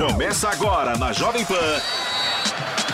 [0.00, 1.54] Começa agora na Jovem Pan.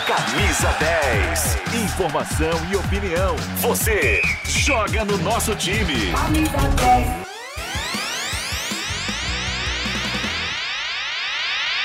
[0.05, 1.55] Camisa 10.
[1.85, 3.33] Informação e opinião.
[3.61, 6.11] Você joga no nosso time.
[6.11, 7.27] Camisa 10.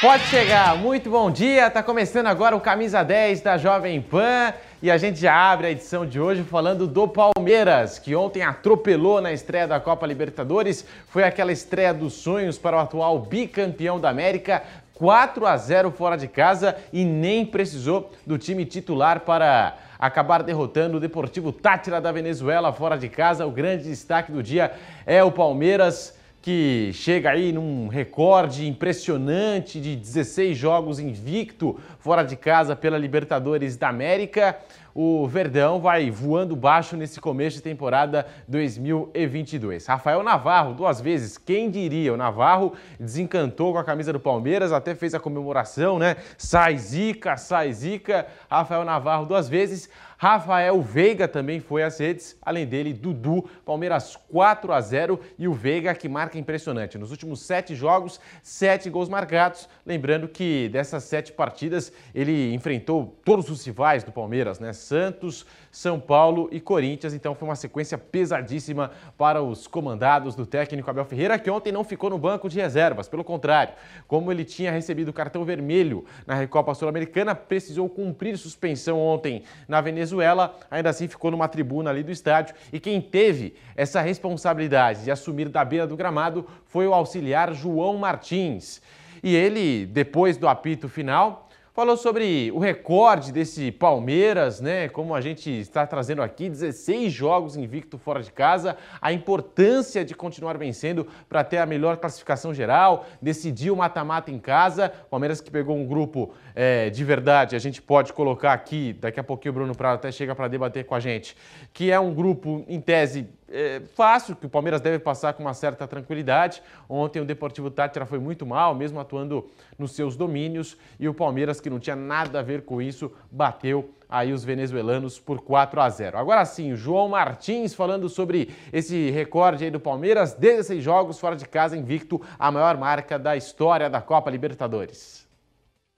[0.02, 1.70] Pode chegar, muito bom dia.
[1.70, 4.52] Tá começando agora o Camisa 10 da Jovem Pan
[4.82, 9.20] e a gente já abre a edição de hoje falando do Palmeiras, que ontem atropelou
[9.20, 10.84] na estreia da Copa Libertadores.
[11.06, 14.64] Foi aquela estreia dos sonhos para o atual bicampeão da América,
[15.02, 20.98] 4 a 0 fora de casa e nem precisou do time titular para acabar derrotando
[20.98, 23.44] o Deportivo Tátira da Venezuela fora de casa.
[23.44, 24.72] O grande destaque do dia
[25.04, 32.36] é o Palmeiras que chega aí num recorde impressionante de 16 jogos invicto fora de
[32.36, 34.56] casa pela Libertadores da América.
[34.94, 39.86] O Verdão vai voando baixo nesse começo de temporada 2022.
[39.86, 42.12] Rafael Navarro, duas vezes, quem diria?
[42.12, 46.16] O Navarro desencantou com a camisa do Palmeiras, até fez a comemoração, né?
[46.36, 48.26] Sai zica, sai zica.
[48.50, 49.88] Rafael Navarro, duas vezes.
[50.22, 55.52] Rafael Veiga também foi às redes, além dele, Dudu, Palmeiras 4 a 0 e o
[55.52, 56.96] Veiga que marca impressionante.
[56.96, 59.68] Nos últimos sete jogos, sete gols marcados.
[59.84, 64.72] Lembrando que dessas sete partidas ele enfrentou todos os rivais do Palmeiras, né?
[64.82, 67.14] Santos, São Paulo e Corinthians.
[67.14, 71.84] Então foi uma sequência pesadíssima para os comandados do técnico Abel Ferreira, que ontem não
[71.84, 73.08] ficou no banco de reservas.
[73.08, 73.74] Pelo contrário,
[74.06, 80.58] como ele tinha recebido cartão vermelho na Recopa Sul-Americana, precisou cumprir suspensão ontem na Venezuela.
[80.70, 82.54] Ainda assim ficou numa tribuna ali do estádio.
[82.72, 87.96] E quem teve essa responsabilidade de assumir da beira do gramado foi o auxiliar João
[87.96, 88.80] Martins.
[89.22, 94.90] E ele, depois do apito final, Falou sobre o recorde desse Palmeiras, né?
[94.90, 100.14] Como a gente está trazendo aqui, 16 jogos invicto fora de casa, a importância de
[100.14, 104.90] continuar vencendo para ter a melhor classificação geral, decidiu mata-mata em casa.
[105.08, 109.24] Palmeiras que pegou um grupo é, de verdade, a gente pode colocar aqui, daqui a
[109.24, 111.34] pouquinho o Bruno Prado até chega para debater com a gente,
[111.72, 115.52] que é um grupo, em tese, é, fácil, que o Palmeiras deve passar com uma
[115.52, 116.62] certa tranquilidade.
[116.88, 119.46] Ontem o Deportivo Tátira foi muito mal, mesmo atuando
[119.78, 123.90] nos seus domínios, e o Palmeiras, que não tinha nada a ver com isso, bateu
[124.08, 126.18] aí os venezuelanos por 4 a 0.
[126.18, 131.46] Agora sim, João Martins falando sobre esse recorde aí do Palmeiras, 16 jogos fora de
[131.46, 135.26] casa invicto, a maior marca da história da Copa Libertadores.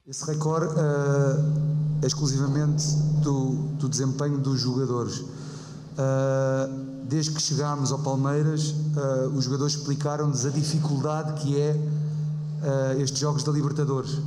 [0.06, 2.84] Esse recorde uh, é exclusivamente
[3.22, 5.24] do, do desempenho dos jogadores.
[5.94, 13.00] Uh, desde que chegámos ao Palmeiras, uh, os jogadores explicaram-nos a dificuldade que é uh,
[13.00, 14.18] estes jogos da Libertadores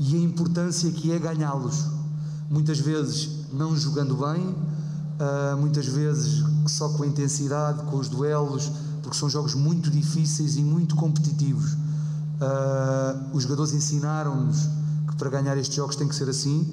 [0.00, 1.86] e a importância que é ganhá-los.
[2.50, 4.56] Muitas vezes não jogando bem,
[5.60, 8.72] muitas vezes só com a intensidade, com os duelos,
[9.02, 11.76] porque são jogos muito difíceis e muito competitivos.
[13.32, 14.68] os jogadores ensinaram-nos
[15.08, 16.66] que para ganhar estes jogos tem que ser assim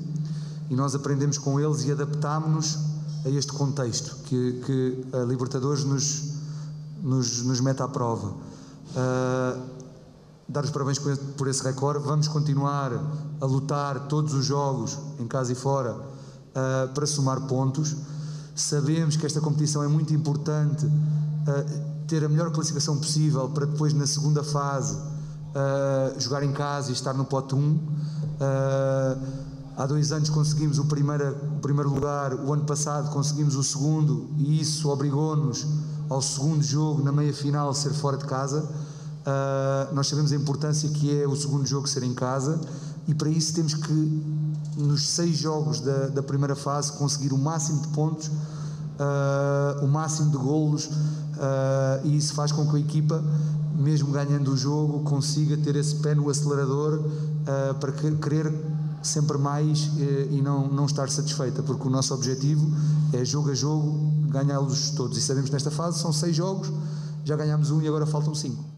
[0.69, 2.79] e nós aprendemos com eles e adaptámos-nos
[3.27, 6.31] a este contexto que, que a Libertadores nos,
[7.03, 8.29] nos, nos mete à prova.
[8.29, 9.61] Uh,
[10.47, 10.97] dar os parabéns
[11.35, 12.05] por esse recorde.
[12.05, 12.93] Vamos continuar
[13.41, 17.95] a lutar todos os jogos, em casa e fora, uh, para somar pontos.
[18.55, 23.93] Sabemos que esta competição é muito importante, uh, ter a melhor classificação possível para depois,
[23.93, 24.97] na segunda fase,
[26.19, 27.79] jogar em casa e estar no pote 1.
[29.77, 34.27] Há dois anos conseguimos o primeiro, o primeiro lugar, o ano passado conseguimos o segundo
[34.35, 35.67] e isso obrigou-nos
[36.09, 38.63] ao segundo jogo na meia final ser fora de casa.
[38.63, 42.59] Uh, nós sabemos a importância que é o segundo jogo ser em casa
[43.07, 44.23] e para isso temos que,
[44.75, 50.31] nos seis jogos da, da primeira fase, conseguir o máximo de pontos, uh, o máximo
[50.31, 53.23] de golos uh, e isso faz com que a equipa,
[53.75, 56.99] mesmo ganhando o jogo, consiga ter esse pé no acelerador
[57.79, 58.51] para querer
[59.01, 62.65] sempre mais eh, e não, não estar satisfeita, porque o nosso objetivo
[63.13, 65.17] é jogo a jogo ganhá-los todos.
[65.17, 66.71] E sabemos que nesta fase são seis jogos,
[67.23, 68.77] já ganhamos um e agora faltam cinco.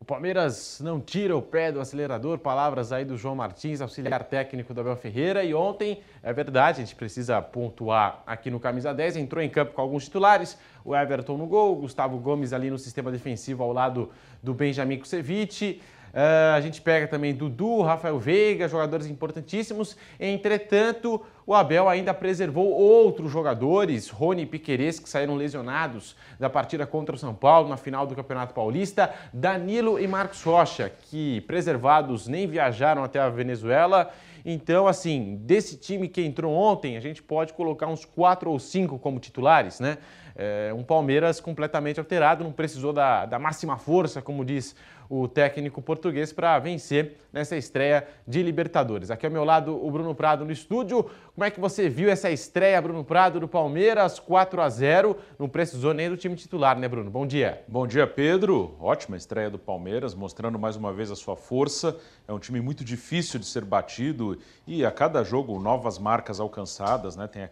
[0.00, 4.72] O Palmeiras não tira o pé do acelerador, palavras aí do João Martins, auxiliar técnico
[4.72, 5.44] do Abel Ferreira.
[5.44, 9.74] E ontem, é verdade, a gente precisa pontuar aqui no Camisa 10, entrou em campo
[9.74, 13.74] com alguns titulares, o Everton no gol, o Gustavo Gomes ali no sistema defensivo ao
[13.74, 14.08] lado
[14.42, 15.82] do Benjamin Kusevich.
[16.12, 19.96] Uh, a gente pega também Dudu, Rafael Veiga, jogadores importantíssimos.
[20.18, 27.14] Entretanto, o Abel ainda preservou outros jogadores, Rony e que saíram lesionados da partida contra
[27.14, 32.46] o São Paulo na final do Campeonato Paulista, Danilo e Marcos Rocha, que preservados nem
[32.46, 34.12] viajaram até a Venezuela.
[34.44, 38.98] Então, assim, desse time que entrou ontem, a gente pode colocar uns quatro ou cinco
[38.98, 39.98] como titulares, né?
[40.42, 44.74] É, um Palmeiras completamente alterado, não precisou da, da máxima força, como diz
[45.06, 49.10] o técnico português para vencer nessa estreia de Libertadores.
[49.10, 51.10] Aqui ao meu lado o Bruno Prado no estúdio.
[51.34, 55.14] Como é que você viu essa estreia, Bruno Prado, do Palmeiras 4 a 0?
[55.38, 57.10] Não precisou nem do time titular, né, Bruno?
[57.10, 57.62] Bom dia.
[57.68, 58.76] Bom dia, Pedro.
[58.80, 61.98] Ótima estreia do Palmeiras, mostrando mais uma vez a sua força.
[62.26, 67.14] É um time muito difícil de ser batido e a cada jogo novas marcas alcançadas,
[67.14, 67.26] né?
[67.26, 67.42] Tem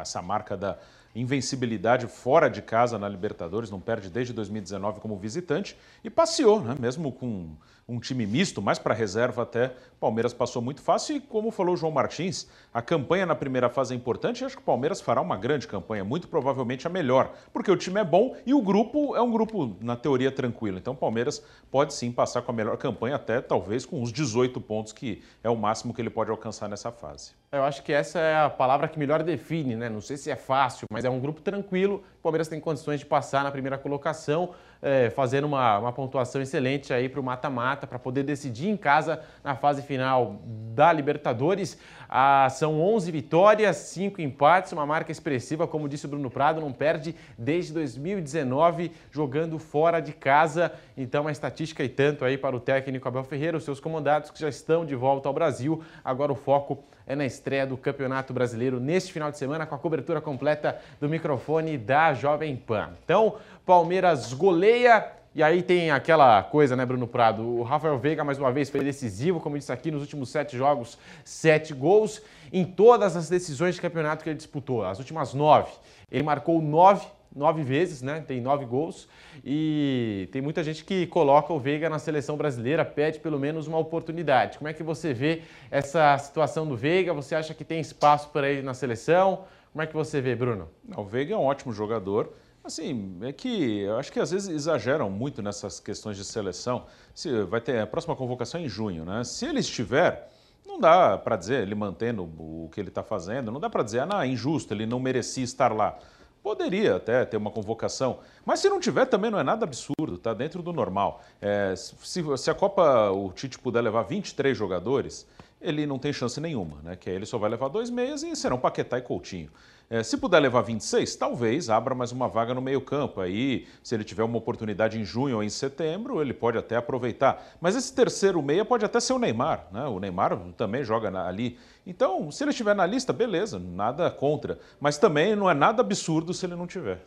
[0.00, 0.76] essa marca da
[1.14, 6.74] invencibilidade fora de casa na Libertadores, não perde desde 2019 como visitante e passeou, né?
[6.78, 7.54] mesmo com
[7.88, 11.76] um time misto, mais para reserva até, Palmeiras passou muito fácil e como falou o
[11.76, 15.20] João Martins, a campanha na primeira fase é importante e acho que o Palmeiras fará
[15.20, 19.14] uma grande campanha, muito provavelmente a melhor, porque o time é bom e o grupo
[19.14, 20.76] é um grupo, na teoria, tranquilo.
[20.76, 21.40] Então o Palmeiras
[21.70, 25.48] pode sim passar com a melhor campanha, até talvez com os 18 pontos, que é
[25.48, 27.32] o máximo que ele pode alcançar nessa fase.
[27.52, 29.88] Eu acho que essa é a palavra que melhor define, né?
[29.88, 32.02] Não sei se é fácil, mas é um grupo tranquilo.
[32.18, 36.92] O Palmeiras tem condições de passar na primeira colocação, é, fazendo uma, uma pontuação excelente
[36.92, 40.42] aí para o mata-mata, para poder decidir em casa na fase final
[40.74, 41.78] da Libertadores.
[42.14, 46.70] Ah, são 11 vitórias, 5 empates, uma marca expressiva, como disse o Bruno Prado, não
[46.70, 50.70] perde desde 2019 jogando fora de casa.
[50.94, 54.38] Então, uma estatística e tanto aí para o técnico Abel Ferreira, os seus comandados que
[54.38, 55.82] já estão de volta ao Brasil.
[56.04, 59.78] Agora o foco é na estreia do Campeonato Brasileiro neste final de semana com a
[59.78, 62.90] cobertura completa do microfone da Jovem Pan.
[63.02, 67.42] Então, Palmeiras goleia e aí tem aquela coisa, né, Bruno Prado?
[67.42, 70.98] O Rafael Veiga, mais uma vez, foi decisivo, como disse aqui, nos últimos sete jogos,
[71.24, 72.20] sete gols.
[72.52, 75.72] Em todas as decisões de campeonato que ele disputou, as últimas nove,
[76.10, 78.22] ele marcou nove, nove vezes, né?
[78.26, 79.08] Tem nove gols.
[79.42, 83.78] E tem muita gente que coloca o Veiga na seleção brasileira, pede pelo menos uma
[83.78, 84.58] oportunidade.
[84.58, 87.14] Como é que você vê essa situação do Veiga?
[87.14, 89.44] Você acha que tem espaço para ele na seleção?
[89.72, 90.68] Como é que você vê, Bruno?
[90.94, 92.34] O Veiga é um ótimo jogador
[92.64, 96.86] Assim, é que eu acho que às vezes exageram muito nessas questões de seleção.
[97.12, 99.24] Se vai ter a próxima convocação em junho, né?
[99.24, 100.30] Se ele estiver,
[100.64, 104.00] não dá para dizer, ele mantendo o que ele está fazendo, não dá para dizer,
[104.00, 105.98] ah, não, é injusto, ele não merecia estar lá.
[106.40, 110.32] Poderia até ter uma convocação, mas se não tiver também não é nada absurdo, está
[110.32, 111.20] dentro do normal.
[111.40, 115.26] É, se, se a Copa o Tite puder levar 23 jogadores,
[115.60, 116.96] ele não tem chance nenhuma, né?
[116.96, 119.50] Que aí ele só vai levar dois meias e serão Paquetá e Coutinho.
[119.90, 123.20] É, se puder levar 26, talvez abra mais uma vaga no meio-campo.
[123.20, 127.44] Aí, se ele tiver uma oportunidade em junho ou em setembro, ele pode até aproveitar.
[127.60, 129.84] Mas esse terceiro meia pode até ser o Neymar, né?
[129.84, 131.58] O Neymar também joga ali.
[131.86, 134.58] Então, se ele estiver na lista, beleza, nada contra.
[134.80, 137.00] Mas também não é nada absurdo se ele não tiver.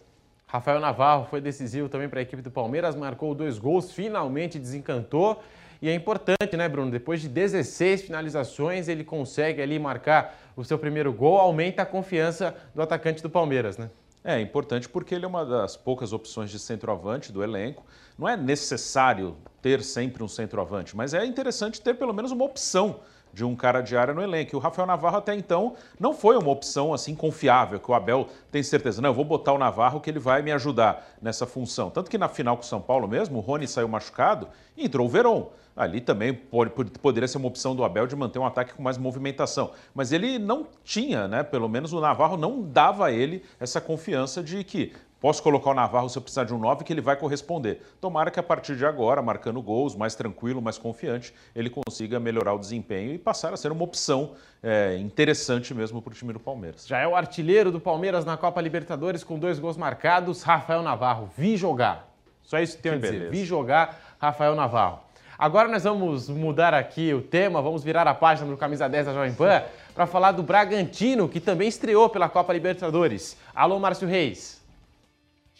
[0.47, 5.41] Rafael Navarro foi decisivo também para a equipe do Palmeiras, marcou dois gols, finalmente desencantou.
[5.81, 6.91] E é importante, né, Bruno?
[6.91, 12.55] Depois de 16 finalizações, ele consegue ali marcar o seu primeiro gol, aumenta a confiança
[12.73, 13.89] do atacante do Palmeiras, né?
[14.23, 17.85] É importante porque ele é uma das poucas opções de centroavante do elenco.
[18.17, 23.01] Não é necessário ter sempre um centroavante, mas é interessante ter pelo menos uma opção
[23.35, 24.55] de um cara de área no elenco.
[24.55, 28.29] E o Rafael Navarro até então não foi uma opção assim confiável, que o Abel
[28.49, 31.89] tem certeza, não, eu vou botar o Navarro que ele vai me ajudar nessa função.
[31.89, 34.47] Tanto que na final com o São Paulo mesmo, o Rony saiu machucado
[34.77, 35.49] e entrou o Verón.
[35.75, 36.71] Ali também pode,
[37.01, 39.71] poderia ser uma opção do Abel de manter um ataque com mais movimentação.
[39.93, 41.43] Mas ele não tinha, né?
[41.43, 45.73] Pelo menos o Navarro não dava a ele essa confiança de que Posso colocar o
[45.73, 47.81] Navarro se eu precisar de um 9 que ele vai corresponder.
[48.01, 52.53] Tomara que a partir de agora, marcando gols, mais tranquilo, mais confiante, ele consiga melhorar
[52.53, 56.39] o desempenho e passar a ser uma opção é, interessante mesmo para o time do
[56.39, 56.85] Palmeiras.
[56.85, 61.29] Já é o artilheiro do Palmeiras na Copa Libertadores com dois gols marcados, Rafael Navarro.
[61.37, 62.07] Vi jogar.
[62.43, 63.29] Só isso que tenho a dizer.
[63.31, 64.99] Vi jogar Rafael Navarro.
[65.39, 69.13] Agora nós vamos mudar aqui o tema, vamos virar a página do Camisa 10 da
[69.13, 69.63] Jovem Pan
[69.93, 73.37] para falar do Bragantino, que também estreou pela Copa Libertadores.
[73.53, 74.54] Alô, Márcio Reis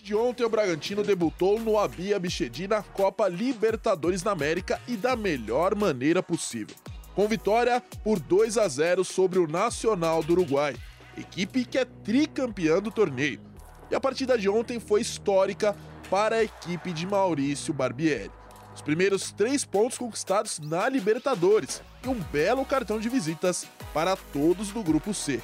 [0.05, 5.15] de ontem, o Bragantino debutou no Abi Abichedi na Copa Libertadores da América e da
[5.15, 6.75] melhor maneira possível.
[7.15, 10.75] Com vitória por 2 a 0 sobre o Nacional do Uruguai,
[11.17, 13.41] equipe que é tricampeã do torneio.
[13.89, 15.75] E a partida de ontem foi histórica
[16.07, 18.29] para a equipe de Maurício Barbieri.
[18.75, 24.69] Os primeiros três pontos conquistados na Libertadores e um belo cartão de visitas para todos
[24.69, 25.41] do Grupo C.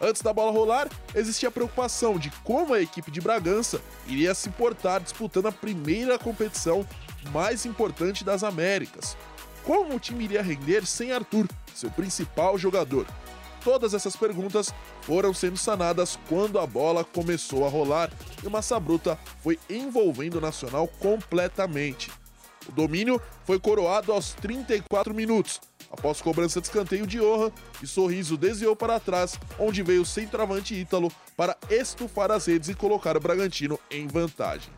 [0.00, 4.48] Antes da bola rolar, existia a preocupação de como a equipe de Bragança iria se
[4.50, 6.86] portar disputando a primeira competição
[7.32, 9.16] mais importante das Américas.
[9.64, 13.06] Como o time iria render sem Arthur, seu principal jogador?
[13.64, 18.10] Todas essas perguntas foram sendo sanadas quando a bola começou a rolar
[18.42, 22.08] e o Massa Bruta foi envolvendo o Nacional completamente.
[22.68, 25.60] O domínio foi coroado aos 34 minutos,
[25.90, 27.52] após cobrança de escanteio de Orra
[27.82, 32.74] e Sorriso desviou para trás, onde veio o centroavante Ítalo para estufar as redes e
[32.74, 34.72] colocar o Bragantino em vantagem.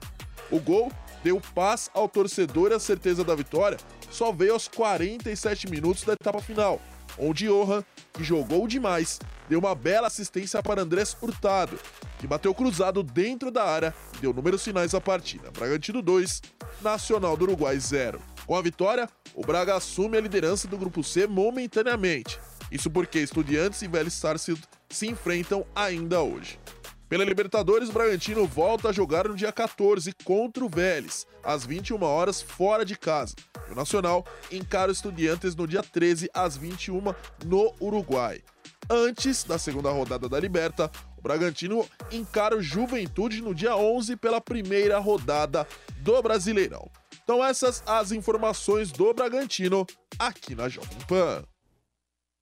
[0.50, 0.90] O gol
[1.22, 3.78] deu paz ao torcedor e a certeza da vitória
[4.10, 6.80] só veio aos 47 minutos da etapa final,
[7.18, 11.78] onde Johan, que jogou demais, deu uma bela assistência para Andrés Hurtado,
[12.18, 15.50] que bateu cruzado dentro da área e deu números finais à partida.
[15.50, 16.42] Bragantino 2,
[16.82, 18.20] Nacional do Uruguai 0.
[18.50, 22.36] Com a vitória, o Braga assume a liderança do grupo C momentaneamente.
[22.68, 26.58] Isso porque Estudiantes e Vélez Sarsfield se enfrentam ainda hoje.
[27.08, 32.02] Pela Libertadores, o Bragantino volta a jogar no dia 14 contra o Vélez, às 21
[32.02, 33.36] horas fora de casa.
[33.70, 37.14] O Nacional encara o Estudiantes no dia 13 às 21
[37.46, 38.42] no Uruguai.
[38.90, 44.40] Antes da segunda rodada da Liberta, o Bragantino encara o Juventude no dia 11 pela
[44.40, 45.64] primeira rodada
[45.98, 46.90] do Brasileirão.
[47.30, 49.86] Então essas as informações do Bragantino
[50.18, 51.44] aqui na Jovem Pan.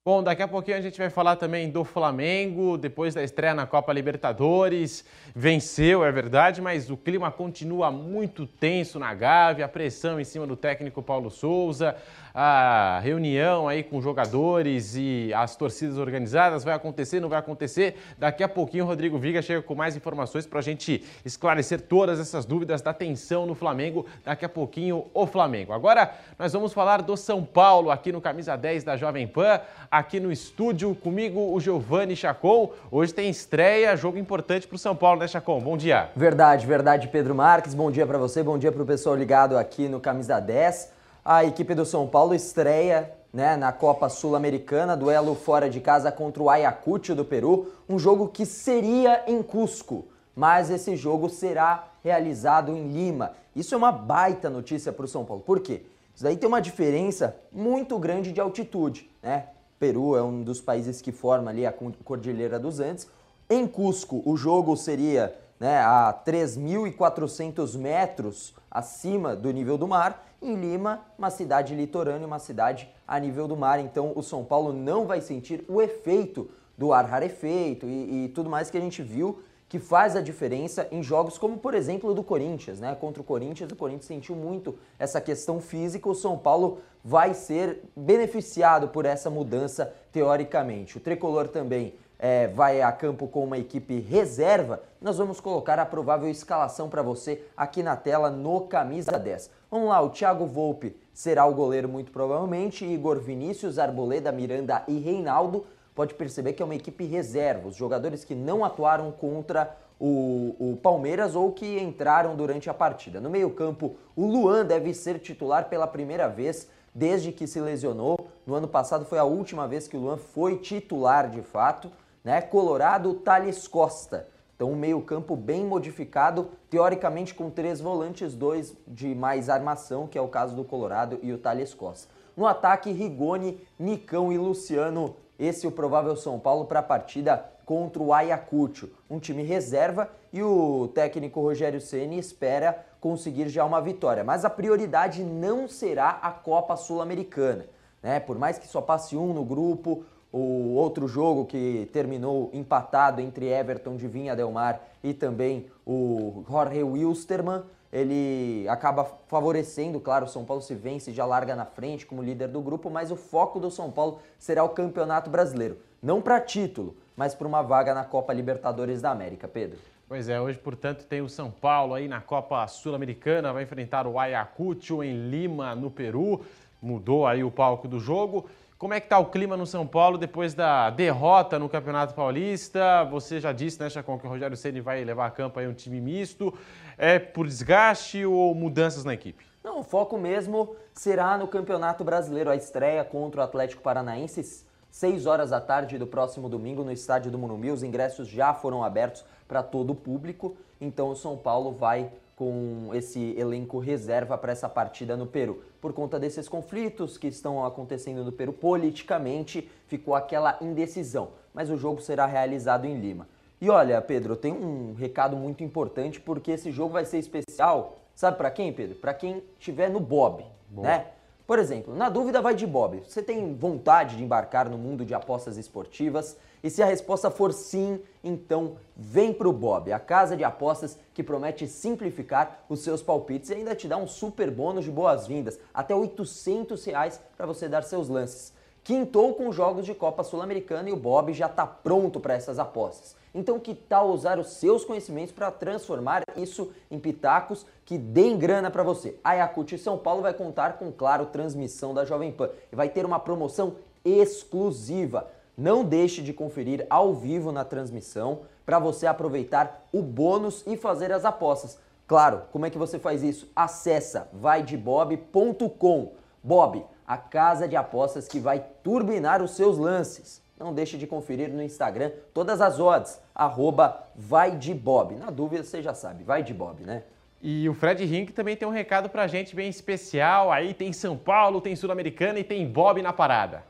[0.03, 3.67] Bom, daqui a pouquinho a gente vai falar também do Flamengo, depois da estreia na
[3.67, 5.05] Copa Libertadores.
[5.37, 10.47] Venceu, é verdade, mas o clima continua muito tenso na Gávea, a pressão em cima
[10.47, 11.95] do técnico Paulo Souza
[12.35, 17.97] a reunião aí com jogadores e as torcidas organizadas vai acontecer, não vai acontecer.
[18.19, 22.21] Daqui a pouquinho o Rodrigo Viga chega com mais informações para a gente esclarecer todas
[22.21, 24.07] essas dúvidas da tensão no Flamengo.
[24.25, 25.73] Daqui a pouquinho o Flamengo.
[25.73, 30.21] Agora nós vamos falar do São Paulo aqui no Camisa 10 da Jovem Pan, aqui
[30.21, 32.73] no estúdio comigo o Giovanni Chacon.
[32.91, 35.61] Hoje tem estreia, jogo importante para o São Paulo, né Chacon?
[35.61, 36.11] Bom dia.
[36.15, 37.75] Verdade, verdade, Pedro Marques.
[37.75, 40.98] Bom dia para você, bom dia para o pessoal ligado aqui no Camisa 10
[41.31, 46.43] a equipe do São Paulo estreia né, na Copa Sul-Americana, duelo fora de casa contra
[46.43, 52.73] o Ayacucho do Peru, um jogo que seria em Cusco, mas esse jogo será realizado
[52.75, 53.33] em Lima.
[53.55, 55.43] Isso é uma baita notícia para o São Paulo.
[55.43, 55.83] Por quê?
[56.15, 59.49] Isso daí tem uma diferença muito grande de altitude, né?
[59.79, 63.07] Peru é um dos países que forma ali a Cordilheira dos Andes.
[63.51, 70.25] Em Cusco, o jogo seria né, a 3.400 metros acima do nível do mar.
[70.41, 73.81] Em Lima, uma cidade litorânea, uma cidade a nível do mar.
[73.81, 78.49] Então, o São Paulo não vai sentir o efeito do ar rarefeito e, e tudo
[78.49, 82.23] mais que a gente viu que faz a diferença em jogos como, por exemplo, do
[82.23, 82.97] Corinthians, né?
[82.99, 86.09] Contra o Corinthians, o Corinthians sentiu muito essa questão física.
[86.09, 90.97] O São Paulo vai ser beneficiado por essa mudança, teoricamente.
[90.97, 95.87] O tricolor também é, vai a campo com uma equipe reserva, nós vamos colocar a
[95.87, 99.51] provável escalação para você aqui na tela no Camisa 10.
[99.71, 104.99] Vamos lá, o Thiago Volpe será o goleiro muito provavelmente, Igor Vinícius, Arboleda, Miranda e
[104.99, 105.65] Reinaldo.
[105.95, 110.77] Pode perceber que é uma equipe reserva, os jogadores que não atuaram contra o, o,
[110.77, 113.21] Palmeiras ou que entraram durante a partida.
[113.21, 118.29] No meio-campo, o Luan deve ser titular pela primeira vez desde que se lesionou.
[118.47, 121.91] No ano passado foi a última vez que o Luan foi titular de fato
[122.29, 122.43] né?
[122.43, 124.29] Colorado, Thales Costa.
[124.55, 130.21] Então, um meio-campo bem modificado, teoricamente com três volantes, dois de mais armação, que é
[130.21, 132.13] o caso do Colorado e o Thales Costa.
[132.37, 135.17] No ataque, Rigoni, Nicão e Luciano.
[135.39, 140.11] Esse é o provável São Paulo para a partida contra o Ayacucho, um time reserva
[140.31, 144.23] e o técnico Rogério Ceni espera conseguir já uma vitória.
[144.23, 147.65] Mas a prioridade não será a Copa Sul-Americana,
[148.03, 148.21] né?
[148.21, 153.47] Por mais que só passe um no grupo, o outro jogo que terminou empatado entre
[153.47, 160.29] Everton de Vinha Del Mar e também o Jorge Wilstermann, ele acaba favorecendo, claro, o
[160.29, 163.59] São Paulo se vence, já larga na frente como líder do grupo, mas o foco
[163.59, 165.79] do São Paulo será o Campeonato Brasileiro.
[166.03, 169.79] Não para título, mas para uma vaga na Copa Libertadores da América, Pedro.
[170.07, 174.19] Pois é, hoje, portanto, tem o São Paulo aí na Copa Sul-Americana, vai enfrentar o
[174.19, 176.41] Ayacucho em Lima, no Peru.
[176.81, 178.47] Mudou aí o palco do jogo.
[178.79, 183.03] Como é que está o clima no São Paulo depois da derrota no Campeonato Paulista?
[183.11, 185.73] Você já disse, né, Chacon, que o Rogério Ceni vai levar a campo aí um
[185.75, 186.57] time misto.
[186.97, 189.45] É por desgaste ou mudanças na equipe?
[189.65, 195.27] Não, o foco mesmo será no Campeonato Brasileiro, a estreia contra o Atlético Paranaense, 6
[195.27, 197.73] horas da tarde do próximo domingo no estádio do Morumbi.
[197.73, 202.91] Os ingressos já foram abertos para todo o público, então o São Paulo vai com
[202.95, 205.61] esse elenco reserva para essa partida no Peru.
[205.81, 211.77] Por conta desses conflitos que estão acontecendo no Peru politicamente, ficou aquela indecisão, mas o
[211.77, 213.27] jogo será realizado em Lima.
[213.61, 217.99] E olha, Pedro, tem um recado muito importante porque esse jogo vai ser especial.
[218.15, 218.95] Sabe para quem, Pedro?
[218.95, 220.87] Para quem estiver no Bob, Boa.
[220.87, 221.07] né?
[221.49, 223.03] Por exemplo, na dúvida vai de Bob.
[223.09, 226.37] Você tem vontade de embarcar no mundo de apostas esportivas?
[226.63, 231.23] E se a resposta for sim, então vem pro Bob, a casa de apostas que
[231.23, 235.95] promete simplificar os seus palpites e ainda te dá um super bônus de boas-vindas, até
[235.95, 238.53] 800 reais para você dar seus lances.
[238.85, 243.17] Quintou com jogos de Copa Sul-Americana e o Bob já está pronto para essas apostas.
[243.39, 248.69] Então, que tal usar os seus conhecimentos para transformar isso em pitacos que deem grana
[248.69, 249.17] para você?
[249.23, 253.07] A Yakut São Paulo vai contar com, claro, transmissão da Jovem Pan e vai ter
[253.07, 255.29] uma promoção exclusiva.
[255.57, 261.13] Não deixe de conferir ao vivo na transmissão para você aproveitar o bônus e fazer
[261.13, 261.79] as apostas.
[262.09, 263.49] Claro, como é que você faz isso?
[263.55, 266.13] Acessa vaidebob.com.
[266.43, 270.43] Bob, a casa de apostas que vai turbinar os seus lances.
[270.59, 275.15] Não deixe de conferir no Instagram todas as odds, arroba vai de Bob.
[275.15, 277.05] Na dúvida, você já sabe, vai de Bob, né?
[277.41, 280.51] E o Fred Rink também tem um recado pra gente bem especial.
[280.51, 283.63] Aí tem São Paulo, tem Sul-Americana e tem Bob na parada.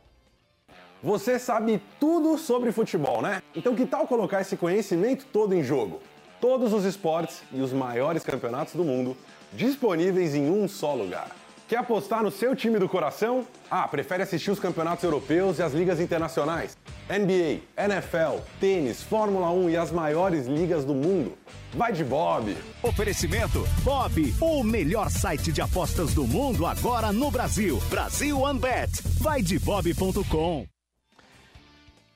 [1.02, 3.42] Você sabe tudo sobre futebol, né?
[3.54, 6.00] Então que tal colocar esse conhecimento todo em jogo?
[6.40, 9.16] Todos os esportes e os maiores campeonatos do mundo
[9.52, 11.30] disponíveis em um só lugar.
[11.68, 13.46] Quer apostar no seu time do coração?
[13.70, 16.78] Ah, prefere assistir os campeonatos europeus e as ligas internacionais?
[17.10, 21.37] NBA, NFL, tênis, Fórmula 1 e as maiores ligas do mundo?
[21.75, 22.56] Vai de Bob!
[22.82, 27.78] Oferecimento Bob, o melhor site de apostas do mundo agora no Brasil.
[27.90, 29.02] Brasil OneBet.
[29.20, 30.77] Vai de bob.com.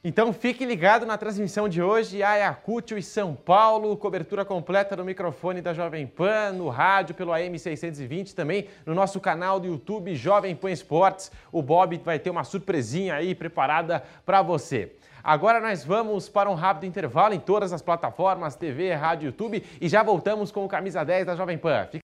[0.05, 5.61] Então fique ligado na transmissão de hoje, Ayacucho e São Paulo, cobertura completa no microfone
[5.61, 10.57] da Jovem Pan, no rádio, pelo AM 620, também no nosso canal do YouTube Jovem
[10.57, 11.31] Pan Esportes.
[11.53, 14.93] O Bob vai ter uma surpresinha aí preparada para você.
[15.23, 19.89] Agora nós vamos para um rápido intervalo em todas as plataformas, TV, rádio, YouTube e
[19.89, 21.87] já voltamos com o Camisa 10 da Jovem Pan.
[21.93, 22.03] Fique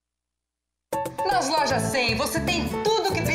[1.26, 2.98] nas lojas 100 você tem tudo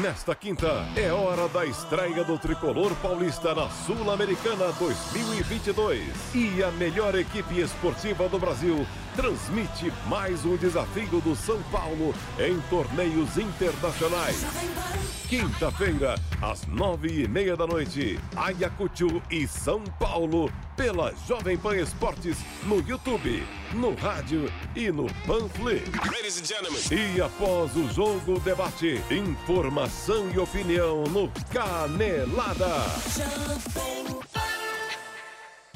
[0.00, 6.34] Nesta quinta é hora da estreia do tricolor paulista na Sul-Americana 2022.
[6.34, 12.58] E a melhor equipe esportiva do Brasil transmite mais um desafio do São Paulo em
[12.68, 14.44] torneios internacionais.
[15.28, 22.36] Quinta-feira, às nove e meia da noite, Ayacucho e São Paulo, pela Jovem Pan Esportes,
[22.64, 25.88] no YouTube, no rádio e no Panflix.
[26.90, 29.00] E após o jogo, debate,
[29.84, 32.84] informação e opinião no Canelada.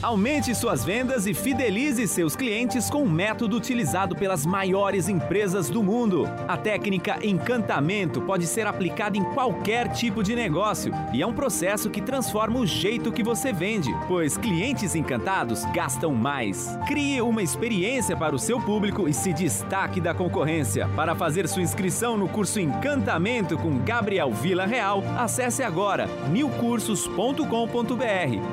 [0.00, 5.82] Aumente suas vendas e fidelize seus clientes com um método utilizado pelas maiores empresas do
[5.82, 6.22] mundo.
[6.46, 11.90] A técnica encantamento pode ser aplicada em qualquer tipo de negócio e é um processo
[11.90, 16.78] que transforma o jeito que você vende, pois clientes encantados gastam mais.
[16.86, 20.86] Crie uma experiência para o seu público e se destaque da concorrência.
[20.94, 27.42] Para fazer sua inscrição no curso Encantamento com Gabriel Vila Real, acesse agora newcursos.com.br.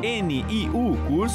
[0.02, 1.35] N-I-U Cursos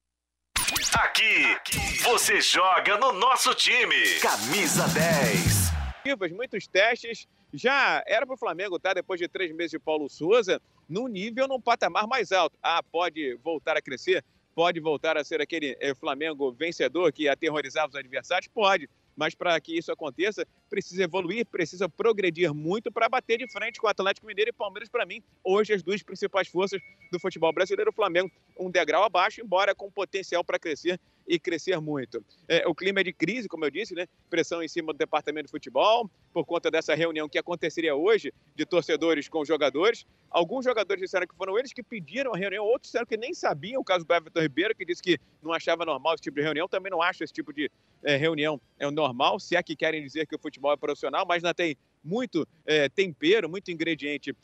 [0.93, 1.57] Aqui,
[2.01, 4.19] você joga no nosso time.
[4.21, 6.31] Camisa 10.
[6.31, 7.27] Muitos testes.
[7.53, 8.93] Já era para o Flamengo tá?
[8.93, 12.57] depois de três meses de Paulo Souza, num nível, num patamar mais alto.
[12.63, 14.23] Ah, pode voltar a crescer?
[14.55, 18.47] Pode voltar a ser aquele eh, Flamengo vencedor que aterrorizava os adversários?
[18.47, 18.89] Pode
[19.21, 23.85] mas para que isso aconteça, precisa evoluir, precisa progredir muito para bater de frente com
[23.85, 26.81] o Atlético Mineiro e Palmeiras, para mim, hoje as duas principais forças
[27.11, 31.79] do futebol brasileiro, o Flamengo um degrau abaixo, embora com potencial para crescer e crescer
[31.79, 32.23] muito.
[32.47, 34.07] É, o clima é de crise, como eu disse, né?
[34.29, 38.65] Pressão em cima do departamento de futebol, por conta dessa reunião que aconteceria hoje de
[38.65, 40.05] torcedores com jogadores.
[40.29, 43.81] Alguns jogadores disseram que foram eles que pediram a reunião, outros disseram que nem sabiam.
[43.81, 46.67] O caso do Everton Ribeiro, que disse que não achava normal esse tipo de reunião,
[46.67, 47.69] também não acha esse tipo de
[48.03, 51.43] é, reunião é normal, se é que querem dizer que o futebol é profissional, mas
[51.43, 54.35] ainda tem muito é, tempero, muito ingrediente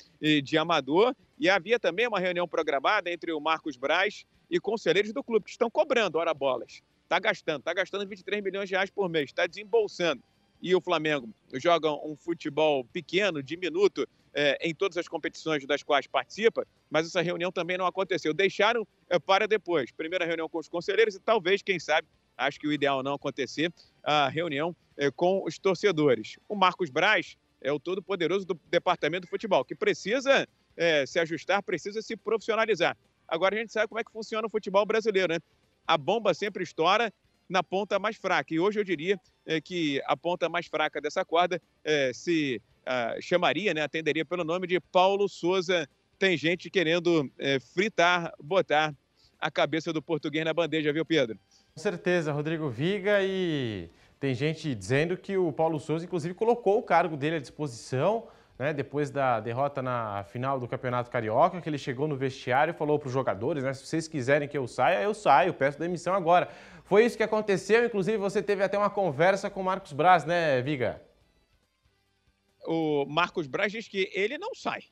[0.44, 1.16] de amador.
[1.40, 5.52] E havia também uma reunião programada entre o Marcos Braz e conselheiros do clube, que
[5.52, 6.82] estão cobrando hora bolas.
[7.04, 10.22] Está gastando, está gastando 23 milhões de reais por mês, está desembolsando.
[10.62, 16.06] E o Flamengo joga um futebol pequeno, diminuto, é, em todas as competições das quais
[16.06, 18.34] participa, mas essa reunião também não aconteceu.
[18.34, 19.92] Deixaram é, para depois.
[19.92, 23.74] Primeira reunião com os conselheiros e talvez, quem sabe, acho que o ideal não acontecer,
[24.04, 26.38] a reunião é, com os torcedores.
[26.48, 31.64] O Marcos Braz é o todo-poderoso do departamento de futebol, que precisa é, se ajustar,
[31.64, 32.98] precisa se profissionalizar.
[33.28, 35.40] Agora a gente sabe como é que funciona o futebol brasileiro, né?
[35.86, 37.12] A bomba sempre estoura
[37.50, 38.54] na ponta mais fraca.
[38.54, 43.22] E hoje eu diria é, que a ponta mais fraca dessa corda é, se uh,
[43.22, 45.88] chamaria, né, atenderia pelo nome de Paulo Souza.
[46.20, 48.94] Tem gente querendo é, fritar, botar
[49.40, 51.40] a cabeça do português na bandeja, viu, Pedro?
[51.74, 53.20] Com certeza, Rodrigo Viga.
[53.22, 53.90] E
[54.20, 58.28] tem gente dizendo que o Paulo Souza, inclusive, colocou o cargo dele à disposição.
[58.60, 62.76] Né, depois da derrota na final do Campeonato Carioca, que ele chegou no vestiário e
[62.76, 66.16] falou para os jogadores, né, se vocês quiserem que eu saia, eu saio, peço demissão
[66.16, 66.50] agora.
[66.84, 70.60] Foi isso que aconteceu, inclusive você teve até uma conversa com o Marcos Braz, né,
[70.64, 71.00] Viga?
[72.66, 74.86] O Marcos Braz diz que ele não sai.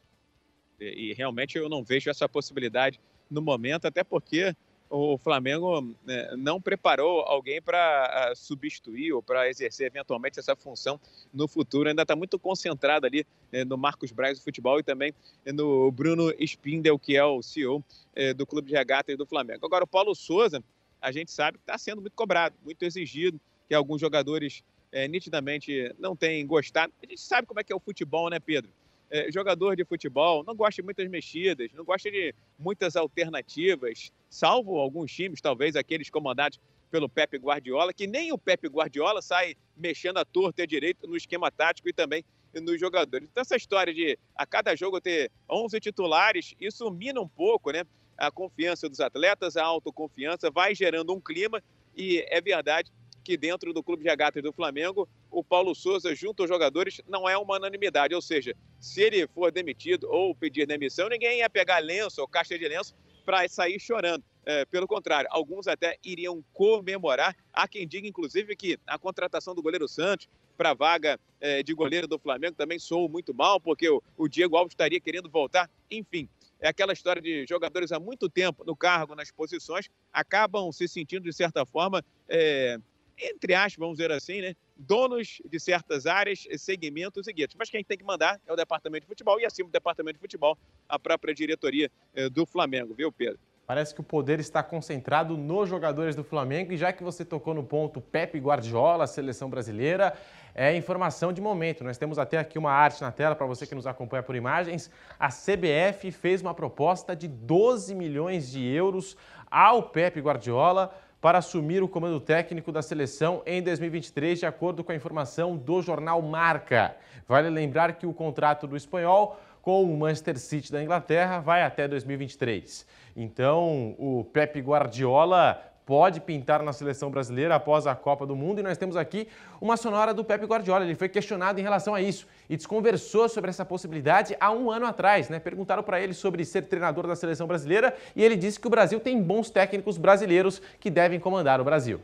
[0.79, 2.99] E, e realmente eu não vejo essa possibilidade
[3.31, 4.55] no momento, até porque
[4.97, 10.99] o Flamengo né, não preparou alguém para substituir ou para exercer eventualmente essa função
[11.33, 11.89] no futuro.
[11.89, 15.13] Ainda está muito concentrado ali né, no Marcos Braz do futebol e também
[15.53, 17.83] no Bruno Spindel, que é o CEO
[18.15, 19.65] é, do Clube de Regatas do Flamengo.
[19.65, 20.63] Agora, o Paulo Souza,
[21.01, 25.93] a gente sabe que está sendo muito cobrado, muito exigido, que alguns jogadores é, nitidamente
[25.99, 26.93] não têm gostado.
[27.03, 28.71] A gente sabe como é que é o futebol, né, Pedro?
[29.09, 34.77] é, jogador de futebol não gosta de muitas mexidas, não gosta de muitas alternativas, salvo
[34.77, 36.59] alguns times, talvez aqueles comandados
[36.91, 41.07] pelo Pepe Guardiola, que nem o Pepe Guardiola sai mexendo à torta e à direita
[41.07, 43.29] no esquema tático e também nos jogadores.
[43.31, 47.83] Então, essa história de a cada jogo ter 11 titulares, isso mina um pouco né,
[48.17, 51.63] a confiança dos atletas, a autoconfiança, vai gerando um clima
[51.95, 52.91] e é verdade
[53.23, 57.27] que dentro do Clube de Regatas do Flamengo, o Paulo Souza, junto aos jogadores, não
[57.27, 58.13] é uma unanimidade.
[58.13, 62.59] Ou seja, se ele for demitido ou pedir demissão, ninguém ia pegar lenço ou caixa
[62.59, 62.93] de lenço
[63.25, 64.23] para sair chorando.
[64.45, 67.35] É, pelo contrário, alguns até iriam comemorar.
[67.51, 71.73] Há quem diga, inclusive, que a contratação do goleiro Santos para a vaga é, de
[71.73, 75.69] goleiro do Flamengo também soou muito mal, porque o, o Diego Alves estaria querendo voltar.
[75.89, 80.87] Enfim, é aquela história de jogadores há muito tempo no cargo, nas posições, acabam se
[80.87, 82.77] sentindo, de certa forma, é,
[83.17, 87.55] entre aspas, vamos dizer assim, né, donos de certas áreas, segmentos e guetos.
[87.57, 90.21] Mas quem tem que mandar é o departamento de futebol e, acima do departamento de
[90.21, 90.57] futebol,
[90.87, 93.39] a própria diretoria eh, do Flamengo, viu, Pedro?
[93.65, 97.51] Parece que o poder está concentrado nos jogadores do Flamengo e já que você tocou
[97.51, 100.15] no ponto Pepe Guardiola, seleção brasileira,
[100.53, 101.83] é informação de momento.
[101.83, 104.91] Nós temos até aqui uma arte na tela para você que nos acompanha por imagens.
[105.19, 109.17] A CBF fez uma proposta de 12 milhões de euros
[109.49, 110.93] ao Pepe Guardiola
[111.25, 115.81] para assumir o comando técnico da seleção em 2023, de acordo com a informação do
[115.81, 116.95] jornal Marca.
[117.27, 121.87] Vale lembrar que o contrato do espanhol com o Manchester City da Inglaterra vai até
[121.87, 122.85] 2023.
[123.17, 128.59] Então, o Pepe Guardiola pode pintar na seleção brasileira após a Copa do Mundo.
[128.59, 129.27] E nós temos aqui
[129.61, 130.83] uma sonora do Pepe Guardiola.
[130.83, 134.85] Ele foi questionado em relação a isso e desconversou sobre essa possibilidade há um ano
[134.87, 135.29] atrás.
[135.29, 135.39] Né?
[135.39, 138.99] Perguntaram para ele sobre ser treinador da seleção brasileira e ele disse que o Brasil
[138.99, 142.01] tem bons técnicos brasileiros que devem comandar o Brasil.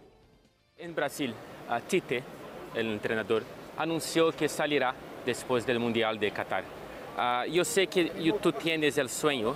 [0.79, 1.33] Em Brasil,
[1.67, 2.23] a Tite,
[2.75, 3.43] o treinador,
[3.77, 4.93] anunciou que sairá
[5.25, 6.63] depois do Mundial de Qatar.
[6.63, 8.09] Uh, eu sei que
[8.41, 9.55] tu tens o sonho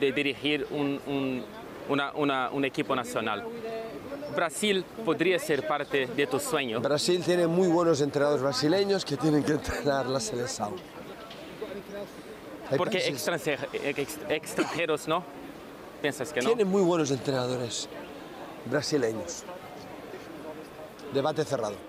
[0.00, 1.42] de dirigir um, um
[1.88, 3.44] una, una, un equipo nacional.
[4.34, 6.80] Brasil podría ser parte de tu sueño.
[6.80, 10.74] Brasil tiene muy buenos entrenadores brasileños que tienen que entrenar la selección.
[12.76, 12.98] Porque
[14.28, 15.24] extranjeros, no?
[16.02, 16.48] ¿Piensas que no?
[16.48, 17.88] Tienen muy buenos entrenadores.
[18.66, 19.44] brasileños.
[21.12, 21.87] Debate cerrado.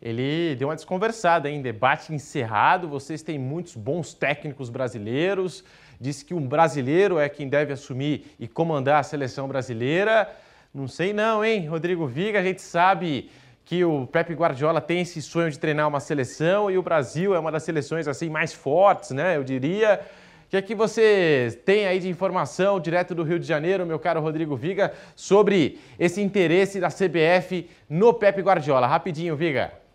[0.00, 1.62] Ele deu uma desconversada, hein?
[1.62, 2.88] Debate encerrado.
[2.88, 5.64] Vocês têm muitos bons técnicos brasileiros.
[6.00, 10.28] Disse que um brasileiro é quem deve assumir e comandar a seleção brasileira.
[10.74, 11.66] Não sei não, hein?
[11.66, 13.30] Rodrigo Viga, a gente sabe
[13.64, 17.38] que o Pepe Guardiola tem esse sonho de treinar uma seleção e o Brasil é
[17.38, 19.36] uma das seleções assim mais fortes, né?
[19.36, 20.00] Eu diria.
[20.46, 23.98] O que é que você tem aí de informação direto do Rio de Janeiro, meu
[23.98, 28.86] caro Rodrigo Viga, sobre esse interesse da CBF no Pepe Guardiola?
[28.86, 29.85] Rapidinho, Viga.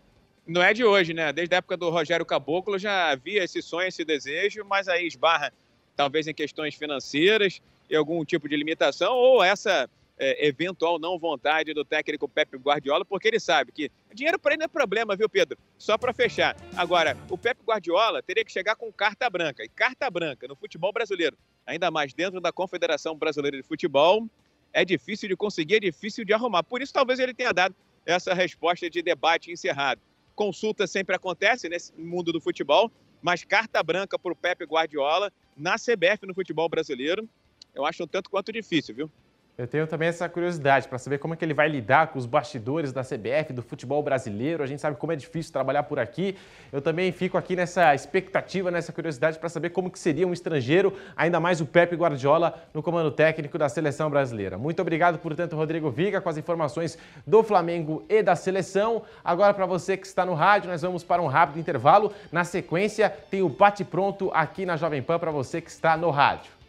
[0.46, 1.32] Não é de hoje, né?
[1.32, 5.52] Desde a época do Rogério Caboclo já havia esse sonho, esse desejo, mas aí esbarra
[5.96, 11.72] talvez em questões financeiras e algum tipo de limitação ou essa é, eventual não vontade
[11.72, 15.28] do técnico Pepe Guardiola, porque ele sabe que dinheiro para ele não é problema, viu,
[15.28, 15.56] Pedro?
[15.78, 16.56] Só para fechar.
[16.76, 19.62] Agora, o Pepe Guardiola teria que chegar com carta branca.
[19.62, 24.28] E carta branca no futebol brasileiro, ainda mais dentro da Confederação Brasileira de Futebol,
[24.72, 26.62] é difícil de conseguir, é difícil de arrumar.
[26.64, 27.74] Por isso, talvez ele tenha dado
[28.04, 30.00] essa resposta de debate encerrado.
[30.34, 32.90] Consulta sempre acontece nesse mundo do futebol,
[33.20, 37.28] mas carta branca para o Pepe Guardiola na CBF no futebol brasileiro,
[37.74, 39.10] eu acho um tanto quanto difícil, viu?
[39.58, 42.24] Eu tenho também essa curiosidade para saber como é que ele vai lidar com os
[42.24, 44.62] bastidores da CBF, do futebol brasileiro.
[44.62, 46.38] A gente sabe como é difícil trabalhar por aqui.
[46.72, 50.96] Eu também fico aqui nessa expectativa, nessa curiosidade para saber como que seria um estrangeiro,
[51.14, 54.56] ainda mais o Pepe Guardiola no comando técnico da seleção brasileira.
[54.56, 59.02] Muito obrigado, portanto, Rodrigo Viga, com as informações do Flamengo e da seleção.
[59.22, 62.10] Agora, para você que está no rádio, nós vamos para um rápido intervalo.
[62.32, 66.61] Na sequência, tem o bate-pronto aqui na Jovem Pan para você que está no rádio.